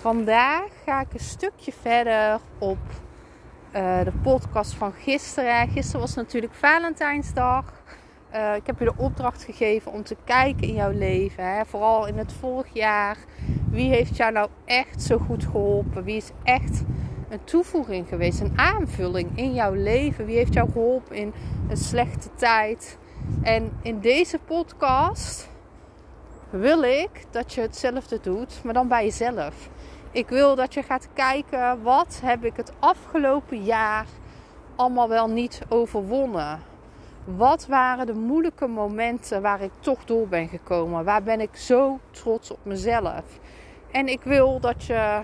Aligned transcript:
Vandaag 0.00 0.68
ga 0.84 1.00
ik 1.00 1.12
een 1.12 1.20
stukje 1.20 1.72
verder 1.80 2.40
op 2.58 2.78
uh, 3.76 4.04
de 4.04 4.12
podcast 4.22 4.74
van 4.74 4.92
gisteren. 4.92 5.68
Gisteren 5.68 6.00
was 6.00 6.14
natuurlijk 6.14 6.54
Valentijnsdag. 6.54 7.82
Uh, 8.34 8.54
ik 8.54 8.66
heb 8.66 8.78
je 8.78 8.84
de 8.84 8.94
opdracht 8.96 9.44
gegeven 9.44 9.92
om 9.92 10.02
te 10.02 10.16
kijken 10.24 10.68
in 10.68 10.74
jouw 10.74 10.90
leven. 10.90 11.44
Hè? 11.44 11.64
Vooral 11.64 12.06
in 12.06 12.18
het 12.18 12.32
vorig 12.32 12.72
jaar. 12.72 13.16
Wie 13.70 13.90
heeft 13.90 14.16
jou 14.16 14.32
nou 14.32 14.48
echt 14.64 15.02
zo 15.02 15.18
goed 15.18 15.44
geholpen? 15.44 16.04
Wie 16.04 16.16
is 16.16 16.30
echt 16.42 16.82
een 17.28 17.44
toevoeging 17.44 18.08
geweest? 18.08 18.40
Een 18.40 18.58
aanvulling 18.58 19.30
in 19.34 19.54
jouw 19.54 19.72
leven? 19.72 20.26
Wie 20.26 20.36
heeft 20.36 20.54
jou 20.54 20.70
geholpen 20.72 21.16
in 21.16 21.32
een 21.68 21.76
slechte 21.76 22.28
tijd? 22.34 22.98
En 23.42 23.72
in 23.82 24.00
deze 24.00 24.38
podcast 24.38 25.49
wil 26.50 26.82
ik 26.82 27.24
dat 27.30 27.52
je 27.52 27.60
hetzelfde 27.60 28.18
doet, 28.22 28.60
maar 28.64 28.74
dan 28.74 28.88
bij 28.88 29.04
jezelf. 29.04 29.68
Ik 30.10 30.28
wil 30.28 30.54
dat 30.54 30.74
je 30.74 30.82
gaat 30.82 31.08
kijken 31.12 31.82
wat 31.82 32.20
heb 32.24 32.44
ik 32.44 32.56
het 32.56 32.72
afgelopen 32.78 33.64
jaar 33.64 34.06
allemaal 34.76 35.08
wel 35.08 35.28
niet 35.28 35.62
overwonnen. 35.68 36.60
Wat 37.24 37.66
waren 37.66 38.06
de 38.06 38.14
moeilijke 38.14 38.66
momenten 38.66 39.42
waar 39.42 39.60
ik 39.60 39.70
toch 39.80 40.04
door 40.04 40.28
ben 40.28 40.48
gekomen? 40.48 41.04
Waar 41.04 41.22
ben 41.22 41.40
ik 41.40 41.56
zo 41.56 41.98
trots 42.10 42.50
op 42.50 42.58
mezelf? 42.62 43.24
En 43.90 44.08
ik 44.08 44.20
wil 44.22 44.60
dat 44.60 44.84
je 44.84 45.20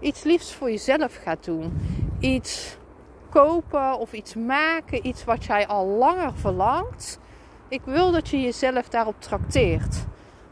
iets 0.00 0.22
liefs 0.22 0.54
voor 0.54 0.70
jezelf 0.70 1.16
gaat 1.22 1.44
doen. 1.44 1.80
Iets 2.18 2.76
kopen 3.30 3.98
of 3.98 4.12
iets 4.12 4.34
maken, 4.34 5.06
iets 5.06 5.24
wat 5.24 5.44
jij 5.44 5.66
al 5.66 5.86
langer 5.86 6.32
verlangt. 6.34 7.18
Ik 7.68 7.80
wil 7.84 8.10
dat 8.10 8.28
je 8.28 8.40
jezelf 8.40 8.88
daarop 8.88 9.20
trakteert. 9.20 10.04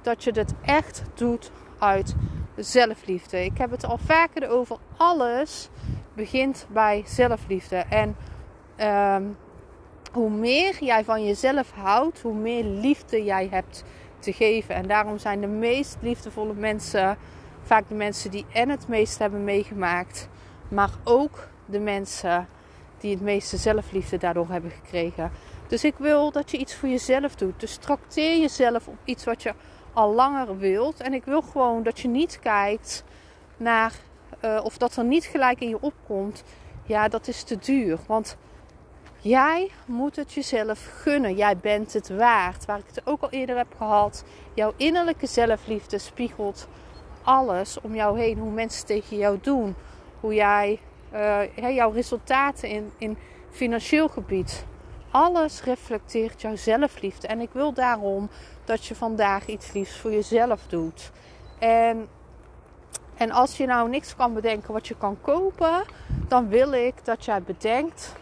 Dat 0.02 0.24
je 0.24 0.30
het 0.30 0.54
echt 0.62 1.02
doet 1.14 1.50
uit 1.78 2.14
zelfliefde. 2.56 3.44
Ik 3.44 3.58
heb 3.58 3.70
het 3.70 3.84
al 3.84 3.98
vaker 3.98 4.48
over. 4.48 4.76
Alles 4.96 5.68
begint 6.14 6.66
bij 6.70 7.02
zelfliefde. 7.06 7.76
En 7.76 8.16
ehm, 8.76 9.24
hoe 10.12 10.30
meer 10.30 10.76
jij 10.84 11.04
van 11.04 11.24
jezelf 11.24 11.72
houdt, 11.72 12.20
hoe 12.20 12.34
meer 12.34 12.64
liefde 12.64 13.24
jij 13.24 13.48
hebt 13.50 13.84
te 14.18 14.32
geven. 14.32 14.74
En 14.74 14.86
daarom 14.86 15.18
zijn 15.18 15.40
de 15.40 15.46
meest 15.46 15.96
liefdevolle 16.00 16.54
mensen 16.54 17.18
vaak 17.62 17.88
de 17.88 17.94
mensen 17.94 18.30
die 18.30 18.46
en 18.52 18.68
het 18.68 18.88
meest 18.88 19.18
hebben 19.18 19.44
meegemaakt, 19.44 20.28
maar 20.68 20.90
ook 21.04 21.48
de 21.66 21.78
mensen 21.78 22.48
die 22.98 23.10
het 23.10 23.20
meeste 23.20 23.56
zelfliefde 23.56 24.18
daardoor 24.18 24.48
hebben 24.48 24.70
gekregen. 24.70 25.30
Dus 25.66 25.84
ik 25.84 25.94
wil 25.98 26.30
dat 26.30 26.50
je 26.50 26.58
iets 26.58 26.74
voor 26.74 26.88
jezelf 26.88 27.34
doet. 27.34 27.60
Dus 27.60 27.76
trakteer 27.76 28.40
jezelf 28.40 28.88
op 28.88 28.98
iets 29.04 29.24
wat 29.24 29.42
je 29.42 29.54
al 29.92 30.14
langer 30.14 30.58
wilt. 30.58 31.00
En 31.00 31.12
ik 31.12 31.24
wil 31.24 31.42
gewoon 31.42 31.82
dat 31.82 32.00
je 32.00 32.08
niet 32.08 32.38
kijkt 32.38 33.04
naar 33.56 33.92
uh, 34.44 34.60
of 34.64 34.78
dat 34.78 34.96
er 34.96 35.04
niet 35.04 35.24
gelijk 35.24 35.60
in 35.60 35.68
je 35.68 35.80
opkomt. 35.80 36.44
Ja, 36.86 37.08
dat 37.08 37.28
is 37.28 37.42
te 37.42 37.58
duur. 37.58 37.98
Want 38.06 38.36
jij 39.18 39.70
moet 39.86 40.16
het 40.16 40.32
jezelf 40.32 40.90
gunnen. 41.02 41.36
Jij 41.36 41.56
bent 41.56 41.92
het 41.92 42.08
waard. 42.08 42.64
Waar 42.64 42.78
ik 42.78 42.86
het 42.94 43.06
ook 43.06 43.22
al 43.22 43.30
eerder 43.30 43.56
heb 43.56 43.74
gehad. 43.76 44.24
Jouw 44.54 44.72
innerlijke 44.76 45.26
zelfliefde 45.26 45.98
spiegelt 45.98 46.68
alles 47.22 47.80
om 47.80 47.94
jou 47.94 48.18
heen. 48.18 48.38
Hoe 48.38 48.50
mensen 48.50 48.86
tegen 48.86 49.16
jou 49.16 49.38
doen. 49.42 49.74
Hoe 50.20 50.34
jij 50.34 50.80
uh, 51.14 51.74
jouw 51.74 51.90
resultaten 51.90 52.68
in, 52.68 52.90
in 52.98 53.18
financieel 53.50 54.08
gebied. 54.08 54.64
Alles 55.10 55.62
reflecteert 55.62 56.40
jouw 56.40 56.56
zelfliefde. 56.56 57.26
En 57.26 57.40
ik 57.40 57.50
wil 57.52 57.72
daarom 57.72 58.28
dat 58.64 58.86
je 58.86 58.94
vandaag 58.94 59.46
iets 59.46 59.72
liefs 59.72 59.96
voor 59.98 60.12
jezelf 60.12 60.66
doet. 60.66 61.10
En, 61.58 62.08
en 63.16 63.30
als 63.30 63.56
je 63.56 63.66
nou 63.66 63.88
niks 63.88 64.16
kan 64.16 64.34
bedenken 64.34 64.72
wat 64.72 64.88
je 64.88 64.96
kan 64.96 65.16
kopen, 65.20 65.84
dan 66.28 66.48
wil 66.48 66.72
ik 66.72 67.04
dat 67.04 67.24
jij 67.24 67.42
bedenkt 67.42 68.12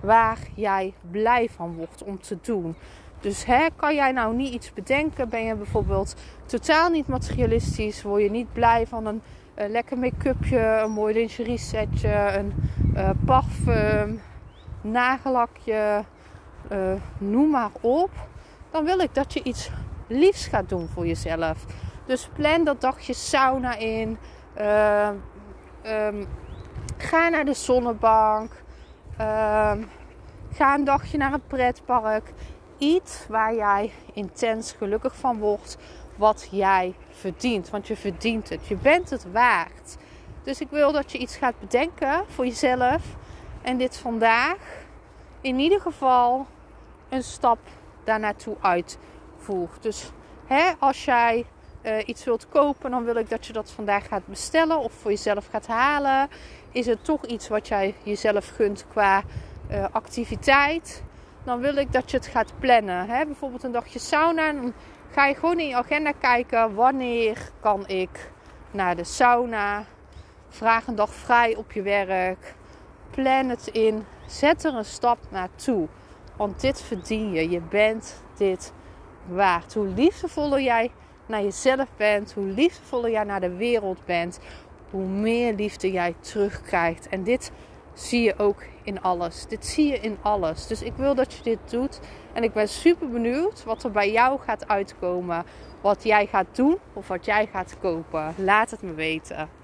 waar 0.00 0.38
jij 0.54 0.94
blij 1.10 1.48
van 1.50 1.74
wordt 1.76 2.02
om 2.02 2.20
te 2.20 2.38
doen. 2.42 2.76
Dus 3.20 3.44
hè, 3.44 3.66
kan 3.76 3.94
jij 3.94 4.12
nou 4.12 4.34
niet 4.34 4.54
iets 4.54 4.72
bedenken? 4.72 5.28
Ben 5.28 5.44
je 5.44 5.54
bijvoorbeeld 5.54 6.14
totaal 6.46 6.90
niet 6.90 7.06
materialistisch? 7.06 8.02
Word 8.02 8.22
je 8.22 8.30
niet 8.30 8.52
blij 8.52 8.86
van 8.86 9.06
een, 9.06 9.22
lekker 9.54 9.98
make-upje, 9.98 10.58
een 10.58 10.90
mooi 10.90 11.14
lingerie 11.14 11.58
setje, 11.58 12.32
een 12.36 12.52
uh, 12.96 13.10
parfum, 13.24 14.20
nagellakje, 14.80 16.04
uh, 16.72 16.92
noem 17.18 17.50
maar 17.50 17.70
op. 17.80 18.10
Dan 18.70 18.84
wil 18.84 18.98
ik 18.98 19.14
dat 19.14 19.32
je 19.32 19.42
iets 19.42 19.70
liefs 20.06 20.46
gaat 20.46 20.68
doen 20.68 20.88
voor 20.88 21.06
jezelf. 21.06 21.64
Dus 22.06 22.28
plan 22.32 22.64
dat 22.64 22.80
dagje 22.80 23.14
sauna 23.14 23.76
in. 23.76 24.18
Uh, 24.58 25.08
um, 25.86 26.26
ga 26.96 27.28
naar 27.28 27.44
de 27.44 27.54
zonnebank. 27.54 28.52
Uh, 29.20 29.72
ga 30.52 30.74
een 30.74 30.84
dagje 30.84 31.18
naar 31.18 31.32
een 31.32 31.46
pretpark. 31.46 32.32
Iets 32.78 33.26
waar 33.28 33.54
jij 33.54 33.92
intens 34.12 34.72
gelukkig 34.72 35.16
van 35.16 35.38
wordt. 35.38 35.76
Wat 36.16 36.48
jij 36.50 36.94
verdient. 37.10 37.70
Want 37.70 37.86
je 37.86 37.96
verdient 37.96 38.48
het. 38.48 38.66
Je 38.66 38.76
bent 38.76 39.10
het 39.10 39.32
waard. 39.32 39.96
Dus 40.42 40.60
ik 40.60 40.70
wil 40.70 40.92
dat 40.92 41.12
je 41.12 41.18
iets 41.18 41.36
gaat 41.36 41.60
bedenken 41.60 42.24
voor 42.28 42.46
jezelf. 42.46 43.02
En 43.62 43.76
dit 43.76 43.96
vandaag 43.96 44.83
in 45.44 45.58
ieder 45.58 45.80
geval 45.80 46.46
een 47.08 47.22
stap 47.22 47.58
daar 48.04 48.20
naartoe 48.20 48.56
uitvoert. 48.60 49.82
Dus 49.82 50.10
hè, 50.46 50.72
als 50.78 51.04
jij 51.04 51.46
uh, 51.82 52.08
iets 52.08 52.24
wilt 52.24 52.48
kopen, 52.48 52.90
dan 52.90 53.04
wil 53.04 53.16
ik 53.16 53.30
dat 53.30 53.46
je 53.46 53.52
dat 53.52 53.70
vandaag 53.70 54.08
gaat 54.08 54.26
bestellen 54.26 54.78
of 54.78 54.92
voor 54.92 55.10
jezelf 55.10 55.46
gaat 55.50 55.66
halen. 55.66 56.28
Is 56.72 56.86
het 56.86 57.04
toch 57.04 57.24
iets 57.24 57.48
wat 57.48 57.68
jij 57.68 57.94
jezelf 58.02 58.48
gunt 58.48 58.86
qua 58.88 59.22
uh, 59.70 59.84
activiteit? 59.92 61.02
Dan 61.44 61.60
wil 61.60 61.76
ik 61.76 61.92
dat 61.92 62.10
je 62.10 62.16
het 62.16 62.26
gaat 62.26 62.52
plannen. 62.58 63.08
Hè? 63.08 63.26
Bijvoorbeeld 63.26 63.62
een 63.62 63.72
dagje 63.72 63.98
sauna. 63.98 64.52
Dan 64.52 64.72
ga 65.10 65.26
je 65.26 65.34
gewoon 65.34 65.58
in 65.58 65.68
je 65.68 65.76
agenda 65.76 66.12
kijken 66.12 66.74
wanneer 66.74 67.50
kan 67.60 67.88
ik 67.88 68.30
naar 68.70 68.96
de 68.96 69.04
sauna. 69.04 69.84
Vraag 70.48 70.86
een 70.86 70.94
dag 70.94 71.14
vrij 71.14 71.56
op 71.56 71.72
je 71.72 71.82
werk. 71.82 72.54
Plan 73.10 73.48
het 73.48 73.66
in. 73.66 74.04
Zet 74.26 74.64
er 74.64 74.74
een 74.74 74.84
stap 74.84 75.18
naartoe. 75.28 75.88
Want 76.36 76.60
dit 76.60 76.82
verdien 76.82 77.32
je. 77.32 77.50
Je 77.50 77.60
bent 77.60 78.22
dit 78.36 78.72
waard. 79.26 79.74
Hoe 79.74 79.86
liefdevoller 79.86 80.60
jij 80.60 80.90
naar 81.26 81.42
jezelf 81.42 81.88
bent, 81.96 82.32
hoe 82.32 82.44
liefdevoller 82.44 83.10
jij 83.10 83.24
naar 83.24 83.40
de 83.40 83.56
wereld 83.56 84.04
bent, 84.04 84.40
hoe 84.90 85.04
meer 85.04 85.54
liefde 85.54 85.92
jij 85.92 86.14
terugkrijgt. 86.20 87.08
En 87.08 87.24
dit 87.24 87.52
zie 87.92 88.22
je 88.22 88.38
ook 88.38 88.62
in 88.82 89.02
alles. 89.02 89.46
Dit 89.46 89.66
zie 89.66 89.88
je 89.88 89.98
in 89.98 90.16
alles. 90.22 90.66
Dus 90.66 90.82
ik 90.82 90.92
wil 90.96 91.14
dat 91.14 91.32
je 91.32 91.42
dit 91.42 91.58
doet. 91.70 92.00
En 92.32 92.42
ik 92.42 92.52
ben 92.52 92.68
super 92.68 93.08
benieuwd 93.08 93.64
wat 93.64 93.84
er 93.84 93.90
bij 93.90 94.12
jou 94.12 94.40
gaat 94.40 94.68
uitkomen. 94.68 95.44
Wat 95.80 96.04
jij 96.04 96.26
gaat 96.26 96.46
doen 96.56 96.78
of 96.92 97.08
wat 97.08 97.24
jij 97.24 97.46
gaat 97.46 97.76
kopen. 97.80 98.34
Laat 98.36 98.70
het 98.70 98.82
me 98.82 98.94
weten. 98.94 99.63